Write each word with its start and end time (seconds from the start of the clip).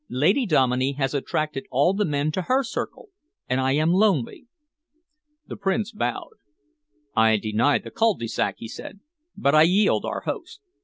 "Lady 0.09 0.47
Dominey 0.47 0.93
has 0.93 1.13
attracted 1.13 1.65
all 1.69 1.93
the 1.93 2.05
men 2.05 2.31
to 2.31 2.41
her 2.47 2.63
circle, 2.63 3.09
and 3.47 3.61
I 3.61 3.73
am 3.73 3.91
lonely." 3.93 4.47
The 5.45 5.55
Prince 5.55 5.91
bowed. 5.91 6.31
"I 7.15 7.37
deny 7.37 7.77
the 7.77 7.91
cul 7.91 8.15
de 8.15 8.27
sac," 8.27 8.55
he 8.57 8.67
said, 8.67 8.99
"but 9.37 9.53
I 9.53 9.61
yield 9.61 10.03
our 10.03 10.21
host! 10.21 10.59